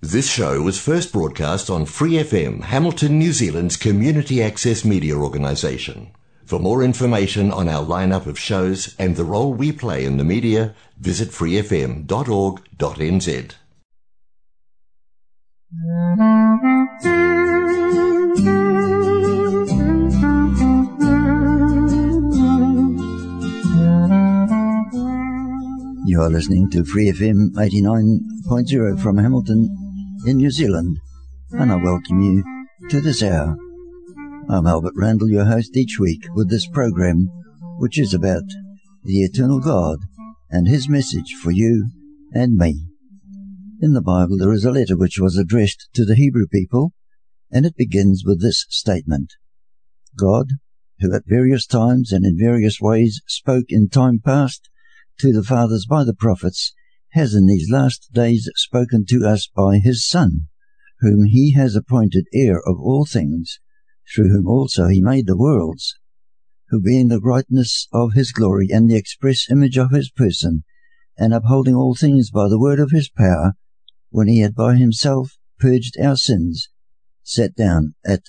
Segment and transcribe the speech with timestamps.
[0.00, 6.12] This show was first broadcast on Free FM, Hamilton, New Zealand's community access media organisation.
[6.44, 10.22] For more information on our lineup of shows and the role we play in the
[10.22, 12.06] media, visit freefm.org.nz.
[26.06, 29.87] You are listening to Free FM 89.0 from Hamilton
[30.26, 30.98] in New Zealand,
[31.52, 32.42] and I welcome you
[32.90, 33.56] to this hour.
[34.48, 37.28] I'm Albert Randall, your host each week with this program,
[37.78, 38.42] which is about
[39.04, 39.98] the eternal God
[40.50, 41.90] and His message for you
[42.32, 42.86] and me.
[43.80, 46.92] In the Bible, there is a letter which was addressed to the Hebrew people,
[47.50, 49.34] and it begins with this statement
[50.18, 50.54] God,
[50.98, 54.68] who at various times and in various ways spoke in time past
[55.20, 56.74] to the fathers by the prophets,
[57.12, 60.48] has in these last days spoken to us by his Son,
[61.00, 63.60] whom he has appointed heir of all things,
[64.14, 65.94] through whom also he made the worlds,
[66.68, 70.64] who being the brightness of his glory and the express image of his person,
[71.16, 73.54] and upholding all things by the word of his power,
[74.10, 76.68] when he had by himself purged our sins,
[77.22, 78.22] sat down at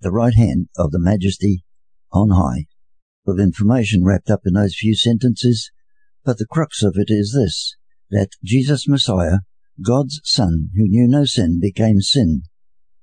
[0.00, 1.64] the right hand of the majesty
[2.12, 2.66] on high.
[3.26, 5.70] Of information wrapped up in those few sentences,
[6.24, 7.76] but the crux of it is this,
[8.12, 9.38] that Jesus Messiah,
[9.84, 12.42] God's Son, who knew no sin, became sin,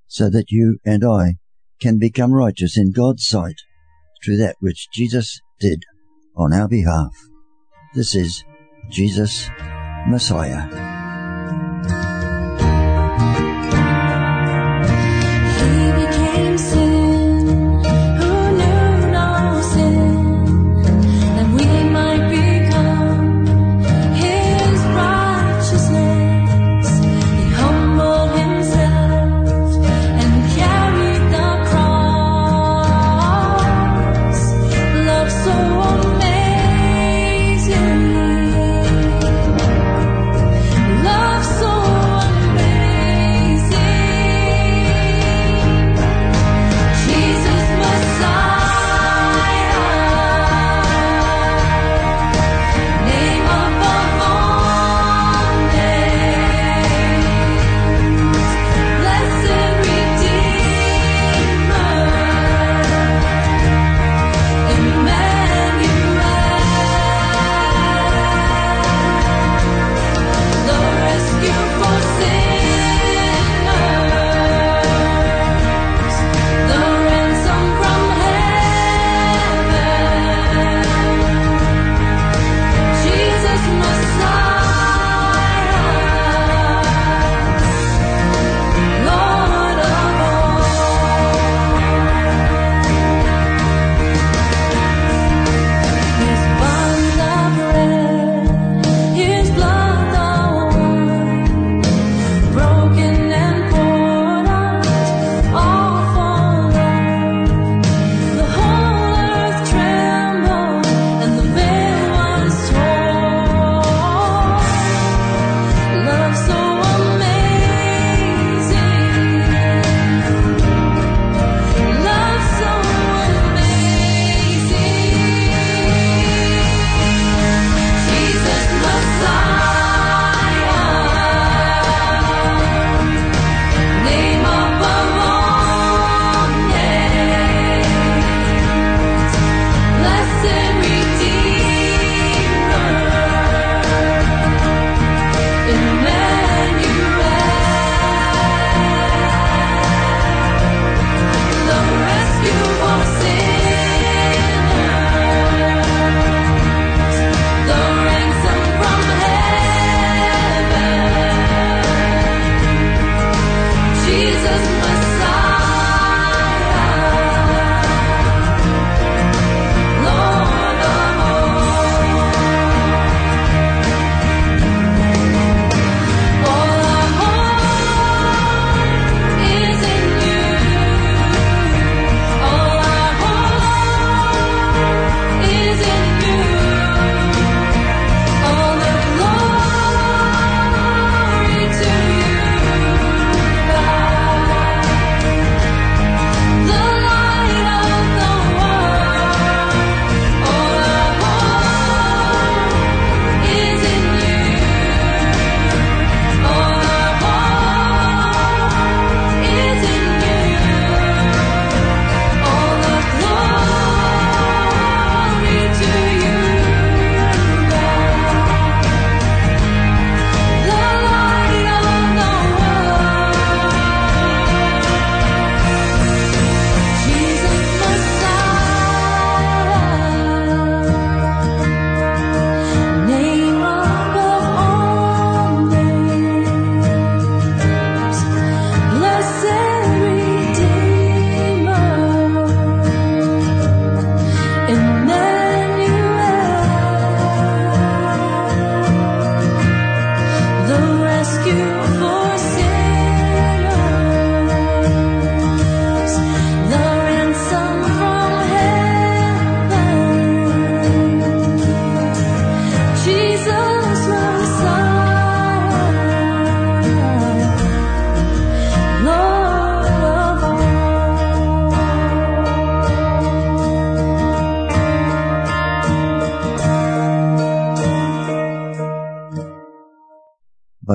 [0.08, 1.36] so that you and I
[1.82, 3.58] can become righteous in God's sight
[4.24, 5.84] through that which Jesus did
[6.38, 7.12] on our behalf.
[7.96, 8.44] This is
[8.90, 9.50] Jesus
[10.08, 10.99] Messiah.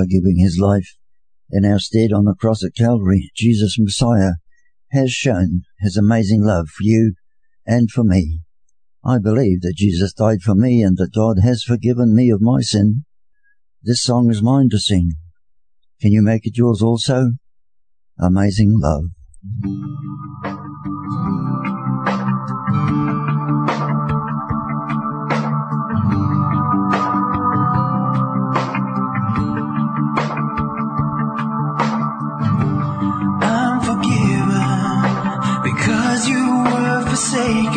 [0.05, 0.97] By giving his life
[1.51, 3.31] in our stead on the cross at Calvary.
[3.35, 4.33] Jesus Messiah
[4.91, 7.15] has shown his amazing love for you
[7.65, 8.41] and for me.
[9.03, 12.61] I believe that Jesus died for me and that God has forgiven me of my
[12.61, 13.05] sin.
[13.83, 15.13] This song is mine to sing.
[16.01, 17.31] Can you make it yours also?
[18.19, 20.04] Amazing love.
[37.45, 37.74] Were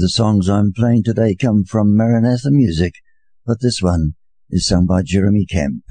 [0.00, 2.94] the songs I'm playing today come from Maranatha Music,
[3.44, 4.14] but this one
[4.48, 5.82] is sung by Jeremy Camp.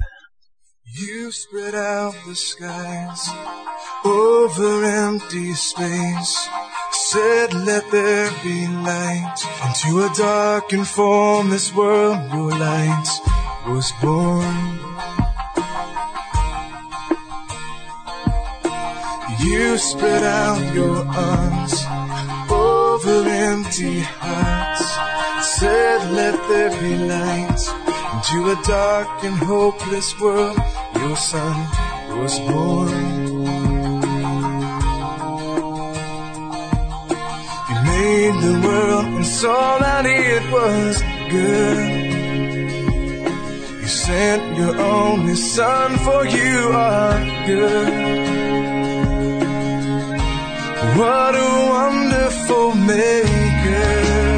[0.84, 3.28] You spread out the skies
[4.04, 6.48] over empty space.
[6.90, 9.36] Said, let there be light.
[9.66, 13.08] Into a dark and formless world, your light
[13.68, 14.80] was born.
[19.40, 22.09] You spread out your arms
[22.90, 24.86] over empty hearts.
[25.58, 27.62] Said, let there be light.
[28.14, 30.58] Into a dark and hopeless world,
[30.96, 31.56] your son
[32.18, 33.06] was born.
[37.68, 40.94] You made the world and saw that it was
[41.36, 41.82] good.
[43.80, 48.49] You sent your only son for you are good.
[50.80, 54.29] What a wonderful maker.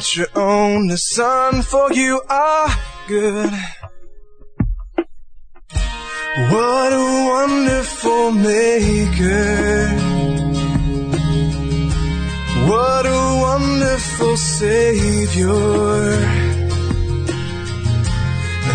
[0.00, 2.68] sent your only son, for you are
[3.06, 3.52] good.
[6.50, 9.88] What a wonderful maker.
[12.70, 15.54] What a wonderful savior.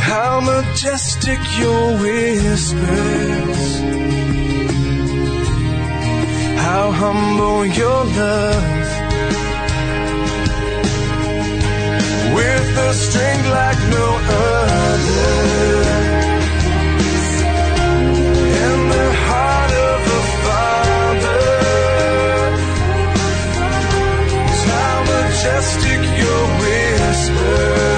[0.10, 3.62] How majestic your whispers.
[6.66, 8.89] How humble your love
[12.36, 14.06] with a string like no
[14.40, 15.38] other.
[18.90, 20.02] The heart of
[20.46, 21.44] father,
[24.68, 27.89] how majestic your whisper.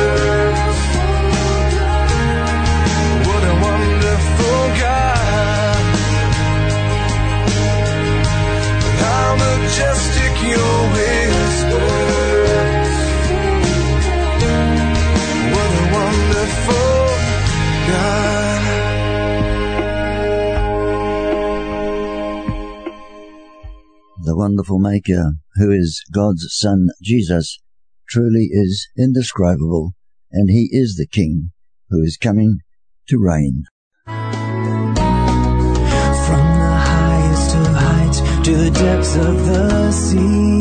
[24.42, 27.60] wonderful Maker, who is God's Son Jesus,
[28.10, 29.92] truly is indescribable,
[30.32, 31.52] and He is the King
[31.92, 32.62] who is coming
[33.08, 33.66] to reign.
[34.08, 34.16] From
[36.58, 40.61] the highest of heights to the depths of the sea.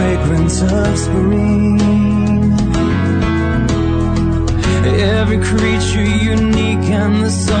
[0.00, 1.78] fragrance of spring.
[5.18, 7.59] Every creature unique and the sun.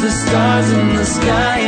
[0.00, 1.59] the stars in the sky.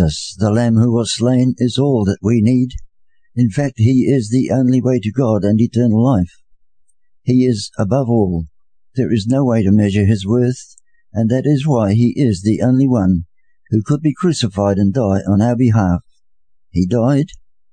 [0.00, 2.70] Jesus, the Lamb who was slain, is all that we need.
[3.36, 6.40] In fact, He is the only way to God and eternal life.
[7.22, 8.46] He is above all.
[8.94, 10.74] There is no way to measure His worth,
[11.12, 13.26] and that is why He is the only one
[13.68, 16.00] who could be crucified and die on our behalf.
[16.70, 17.26] He died.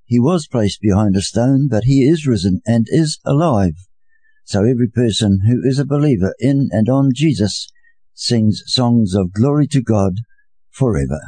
[0.04, 3.76] He was placed behind a stone, but He is risen and is alive.
[4.44, 7.70] So every person who is a believer in and on Jesus
[8.14, 10.16] sings songs of glory to God
[10.72, 11.22] forever.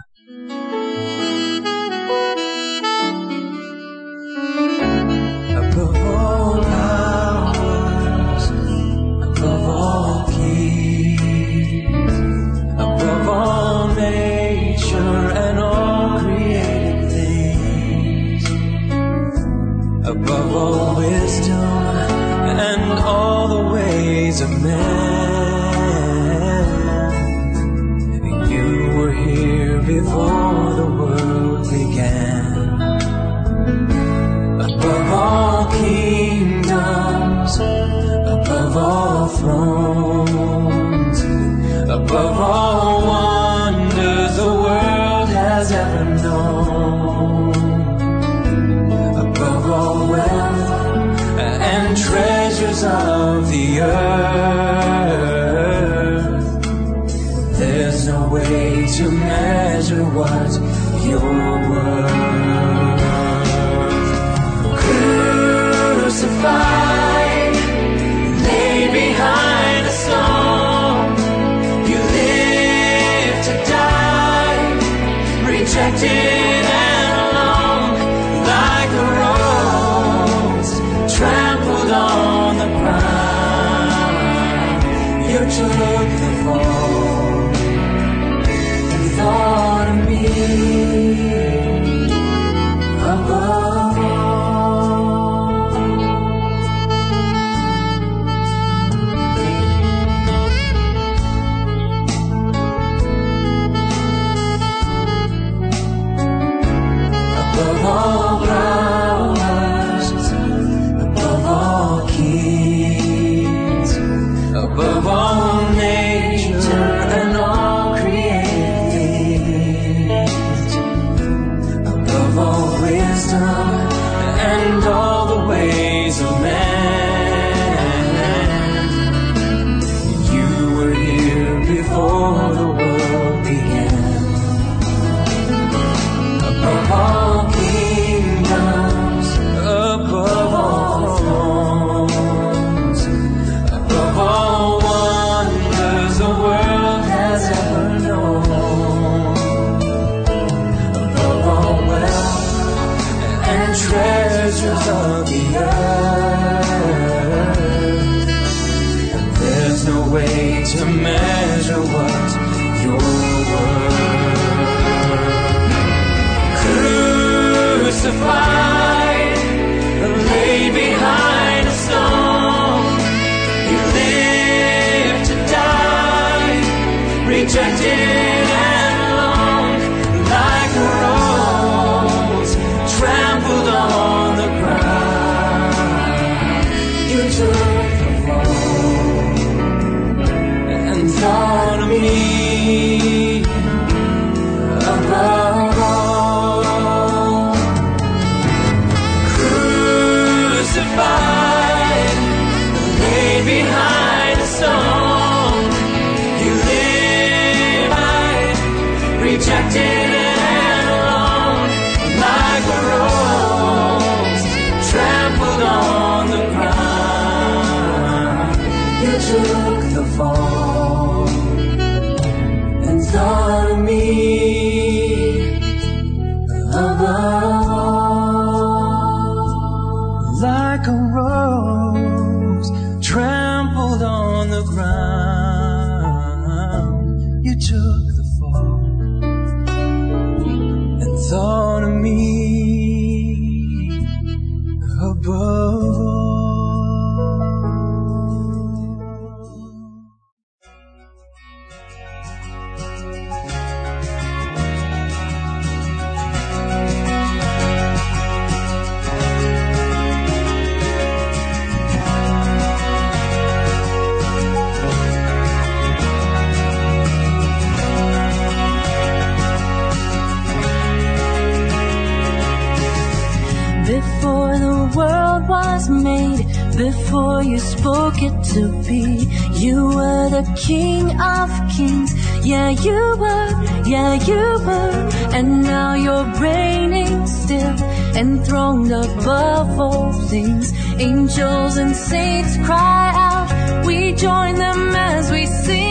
[288.19, 290.73] enthroned above all things.
[290.99, 295.88] Angels and saints cry out, we join them as we sing.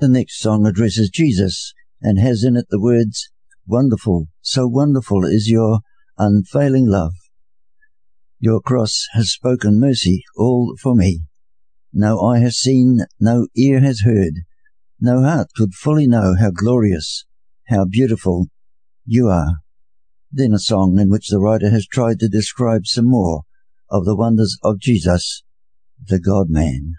[0.00, 3.28] The next song addresses Jesus and has in it the words,
[3.66, 5.80] Wonderful, so wonderful is your
[6.16, 7.12] unfailing love.
[8.38, 11.24] Your cross has spoken mercy all for me.
[11.92, 14.44] No eye has seen, no ear has heard,
[14.98, 17.26] no heart could fully know how glorious,
[17.68, 18.46] how beautiful
[19.04, 19.56] you are.
[20.32, 23.42] Then a song in which the writer has tried to describe some more
[23.90, 25.42] of the wonders of Jesus,
[26.02, 26.94] the God-man.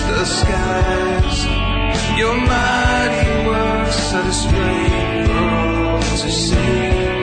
[0.00, 1.38] the skies.
[2.18, 7.15] Your mighty works are displayed for all to see.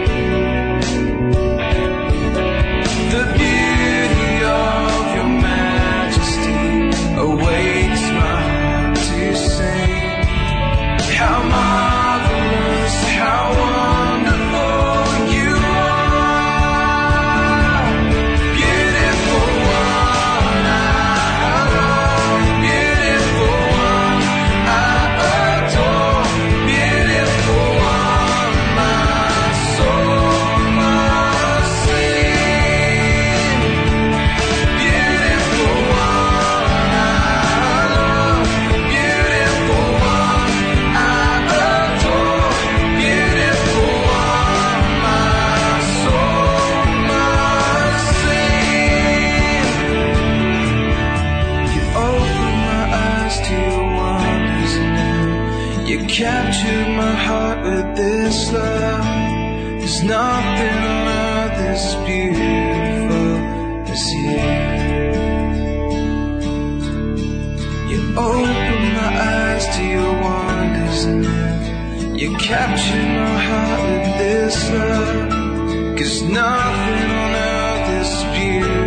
[72.54, 75.98] captured my heart with this love.
[75.98, 78.78] Cause nothing on earth is pure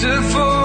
[0.00, 0.55] to fall.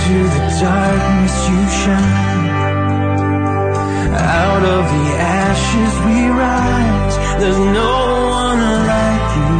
[0.00, 2.48] into the darkness you shine.
[4.14, 5.06] Out of the
[5.44, 7.16] ashes we rise.
[7.40, 7.92] There's no
[8.44, 9.56] one like you.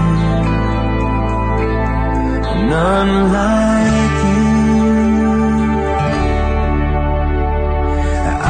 [2.75, 4.49] None like you.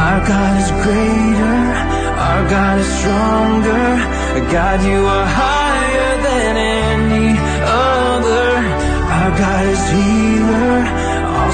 [0.05, 1.59] Our God is greater.
[2.28, 3.86] Our God is stronger.
[4.53, 7.38] God, you are higher than any
[7.84, 8.49] other.
[9.18, 10.19] Our God is healer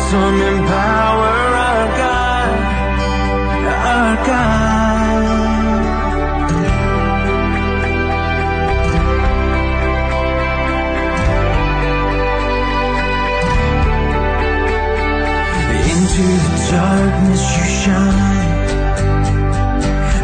[0.06, 1.34] awesome power,
[1.66, 2.58] our God,
[3.90, 5.06] our God.
[15.90, 18.60] Into the darkness you shine,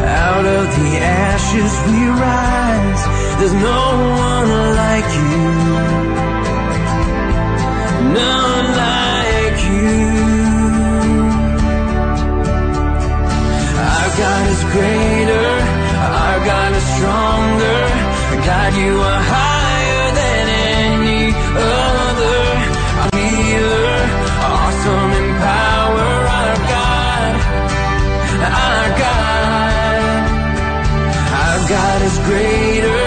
[0.01, 3.03] out of the ashes we rise.
[3.39, 3.83] There's no
[4.29, 5.43] one like you.
[8.13, 8.52] No
[14.53, 15.49] is greater.
[16.21, 17.79] Our God is stronger.
[18.49, 20.45] God, you are higher than
[20.77, 21.23] any
[21.73, 22.39] other.
[23.01, 23.85] Our leader,
[24.55, 26.09] awesome in power.
[26.39, 27.33] Our God,
[28.65, 30.01] our God,
[31.41, 33.03] our God is greater.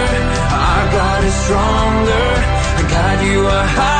[0.67, 2.27] Our God is stronger.
[2.95, 3.96] God, you are higher.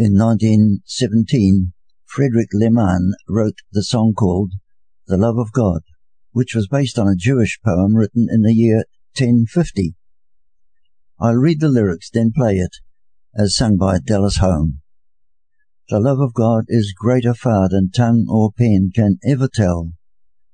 [0.00, 1.72] In 1917,
[2.04, 4.52] Frederick Lehman wrote the song called
[5.08, 5.80] The Love of God,
[6.30, 8.84] which was based on a Jewish poem written in the year
[9.18, 9.96] 1050.
[11.18, 12.76] I'll read the lyrics, then play it,
[13.36, 14.82] as sung by Dallas Holm.
[15.88, 19.94] The love of God is greater far than tongue or pen can ever tell.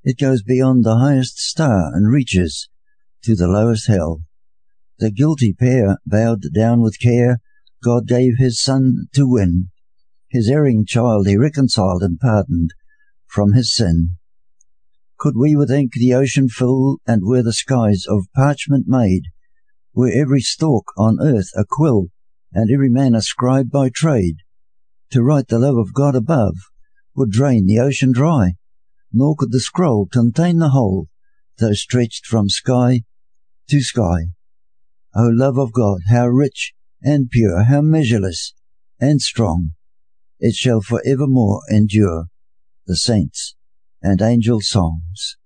[0.03, 2.71] It goes beyond the highest star and reaches
[3.25, 4.23] to the lowest hell.
[4.99, 7.41] The guilty pair bowed down with care
[7.85, 9.69] God gave his son to win.
[10.31, 12.73] His erring child he reconciled and pardoned
[13.27, 14.17] from his sin.
[15.19, 19.25] Could we with ink the ocean fill, and were the skies of parchment made,
[19.93, 22.07] were every stalk on earth a quill,
[22.55, 24.37] and every man a scribe by trade,
[25.11, 26.57] to write the love of God above
[27.15, 28.55] would drain the ocean dry,
[29.13, 31.09] nor could the scroll contain the whole,
[31.59, 33.03] though stretched from sky
[33.69, 34.29] to sky.
[35.15, 36.73] O love of God, how rich
[37.05, 38.55] and pure, how measureless
[38.99, 39.73] and strong,
[40.41, 42.25] it shall for evermore endure
[42.87, 43.55] the saints
[44.03, 45.37] and angel songs.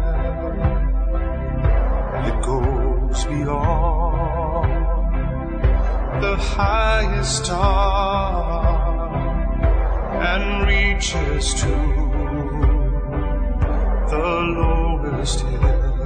[2.27, 4.71] It goes beyond
[6.23, 9.09] the highest star
[10.31, 11.73] and reaches to
[14.09, 15.99] the lowest hill.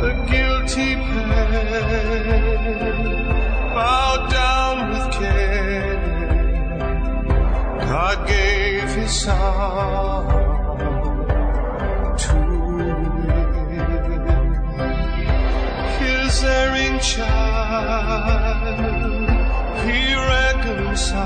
[0.00, 2.28] The guilty pair
[8.08, 10.24] God gave His Son
[12.16, 12.36] to
[12.76, 13.04] win
[16.00, 17.68] His erring child.
[19.84, 21.20] He reconciled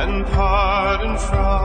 [0.00, 1.63] and pardoned from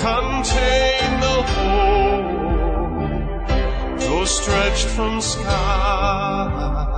[0.00, 2.22] contain the whole,
[3.98, 6.89] though stretched from sky.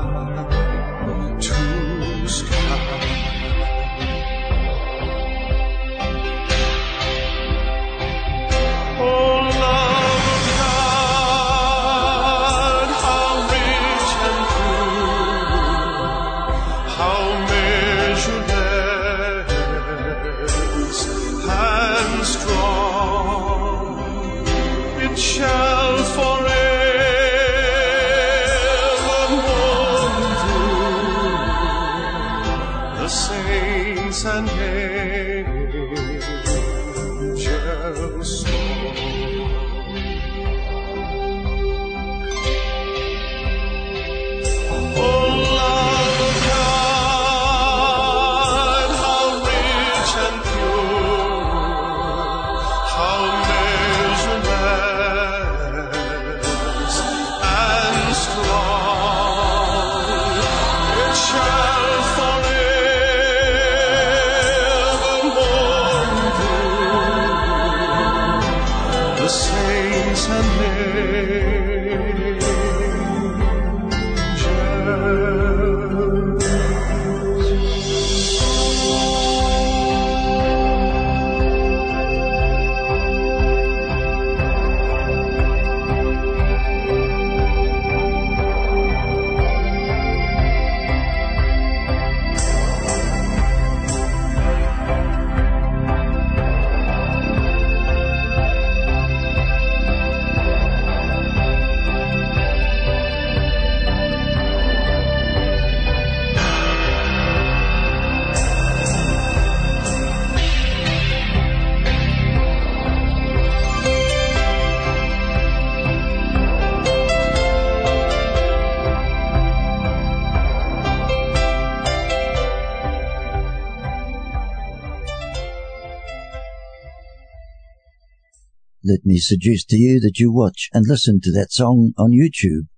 [129.05, 132.69] Me suggest to you that you watch and listen to that song on YouTube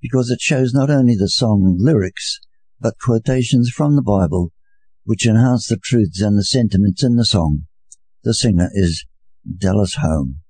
[0.00, 2.40] because it shows not only the song lyrics
[2.80, 4.52] but quotations from the Bible
[5.04, 7.66] which enhance the truths and the sentiments in the song.
[8.24, 9.04] The singer is
[9.58, 10.40] Dallas Holm.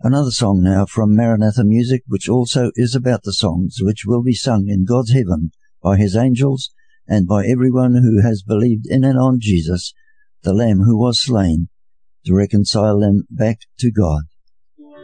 [0.00, 4.34] Another song now from Maranatha Music which also is about the songs which will be
[4.34, 5.50] sung in God's heaven
[5.82, 6.70] by his angels
[7.08, 9.92] and by everyone who has believed in and on Jesus,
[10.42, 11.68] the Lamb who was slain,
[12.26, 14.22] to reconcile them back to God.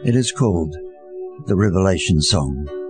[0.05, 0.75] It is called
[1.45, 2.86] the Revelation Song.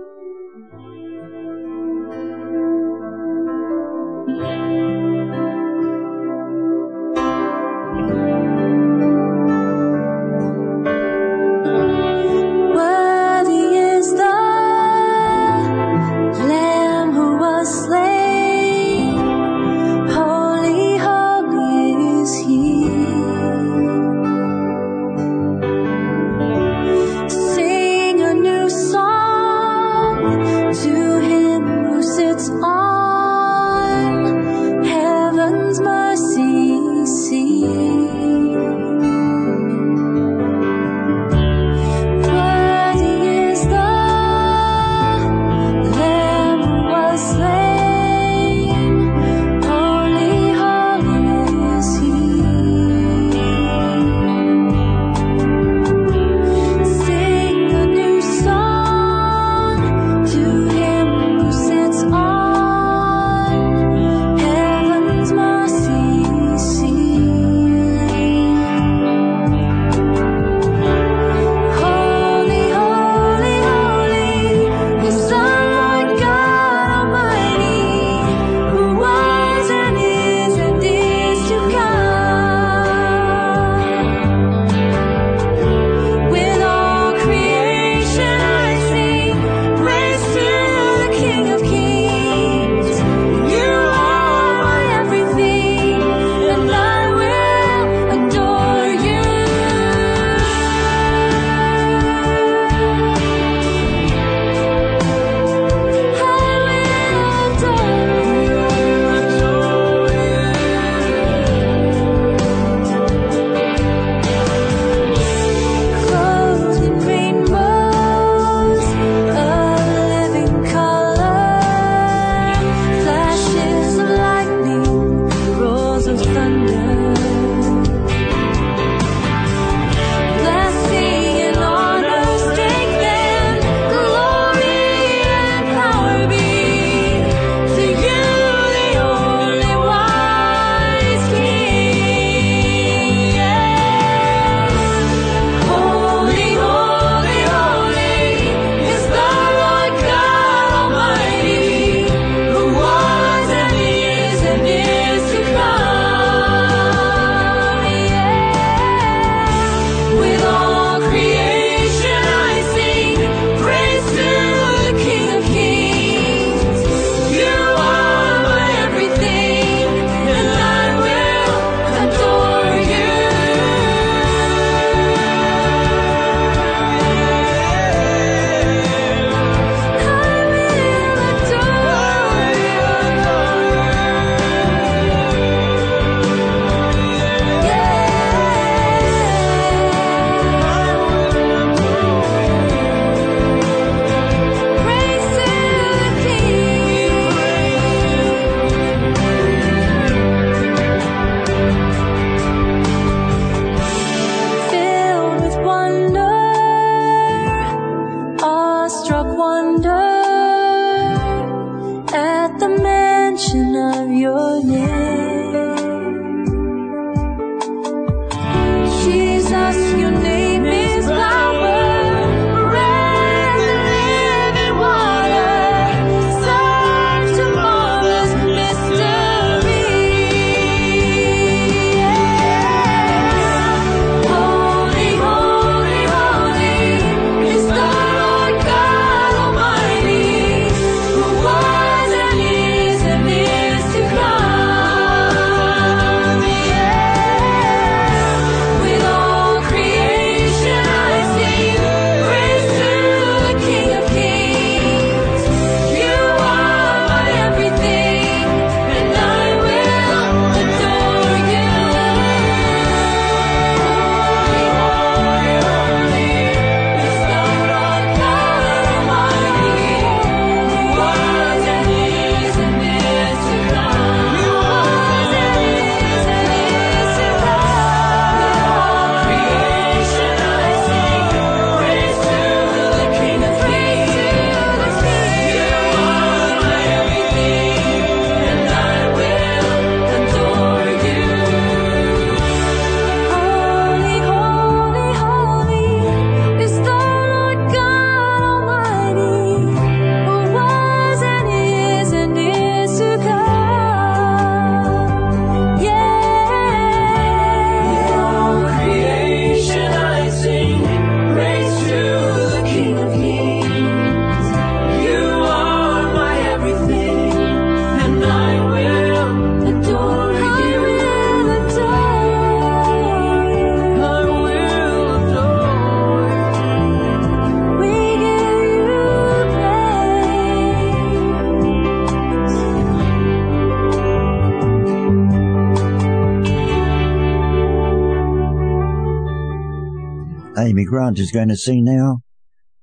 [341.08, 342.20] Grant is going to sing now.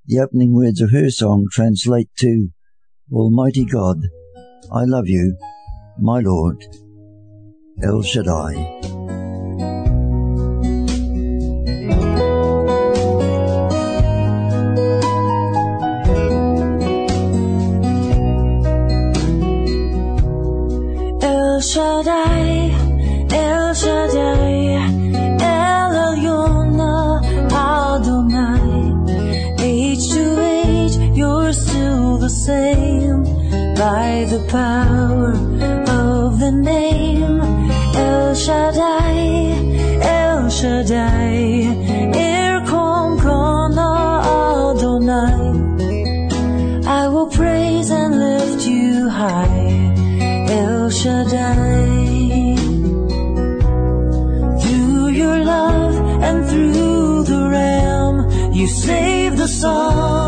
[0.06, 2.48] The opening words of her song translate to
[3.12, 3.98] Almighty God,
[4.72, 5.36] I love you,
[5.96, 6.56] my Lord,
[7.80, 8.75] El Shaddai.
[33.76, 35.32] By the power
[35.88, 37.40] of the name
[37.94, 39.18] El Shaddai,
[40.02, 41.34] El Shaddai,
[42.12, 43.40] Erkamka
[43.78, 43.90] na
[44.70, 45.42] Adonai.
[46.86, 49.94] I will praise and lift you high,
[50.48, 52.56] El Shaddai.
[54.62, 58.14] Through your love and through the Ram,
[58.52, 60.25] you save the son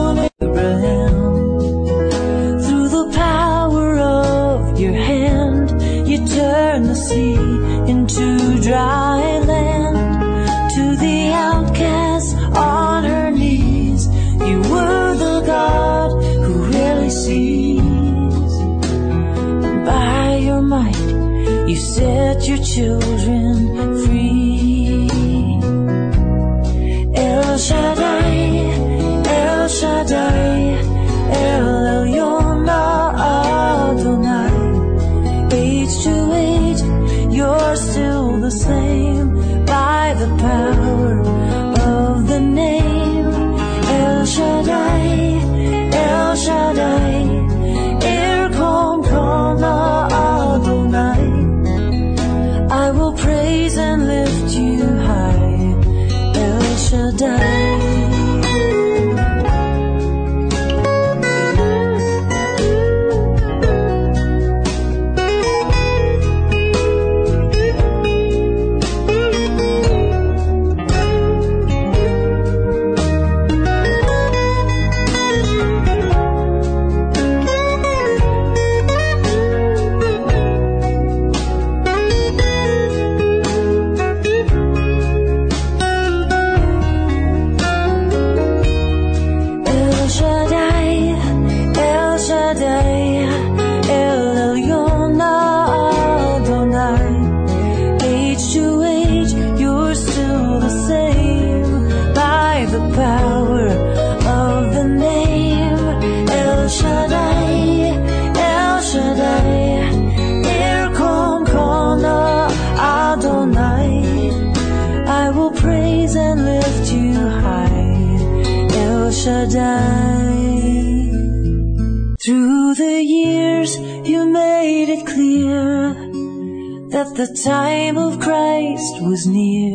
[129.08, 129.72] was near.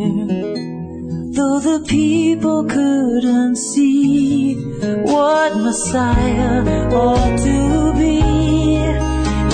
[1.37, 4.53] Though the people couldn't see
[5.11, 6.61] what Messiah
[6.93, 8.19] ought to be,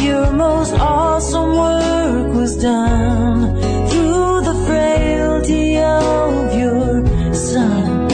[0.04, 3.56] your most awesome work was done
[3.90, 8.12] through the frailty of your Son.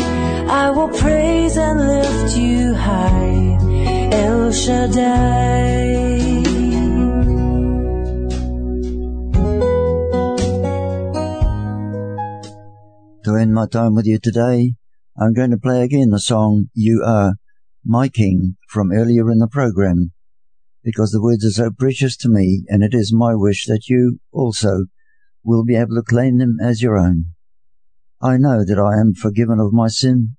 [0.47, 3.57] I will praise and lift you high,
[4.11, 5.94] El Shaddai.
[13.45, 14.73] To end my time with you today,
[15.15, 17.35] I'm going to play again the song You Are
[17.83, 20.13] My King from earlier in the program
[20.83, 24.19] because the words are so precious to me and it is my wish that you
[24.31, 24.85] also
[25.43, 27.35] will be able to claim them as your own.
[28.19, 30.37] I know that I am forgiven of my sin.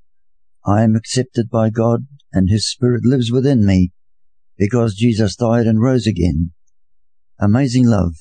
[0.67, 3.93] I am accepted by God and His Spirit lives within me
[4.59, 6.51] because Jesus died and rose again.
[7.39, 8.15] Amazing love.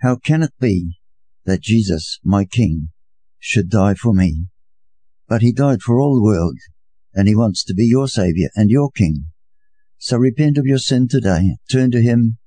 [0.00, 0.96] How can it be
[1.44, 2.88] that Jesus, my King,
[3.44, 4.46] should die for me?
[5.28, 6.56] But He died for all the world
[7.12, 9.26] and He wants to be your Saviour and your King.
[9.98, 11.56] So repent of your sin today.
[11.70, 12.38] Turn to Him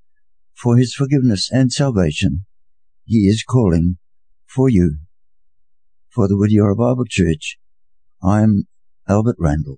[0.56, 2.45] for His forgiveness and salvation.
[3.06, 3.98] He is calling
[4.48, 4.98] for you.
[6.10, 7.60] For the Whittier Bible Church,
[8.24, 8.68] I am
[9.08, 9.78] Albert Randall.